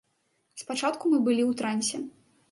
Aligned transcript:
Спачатку 0.61 1.11
мы 1.11 1.19
былі 1.27 1.43
ў 1.45 1.51
трансе. 1.59 2.01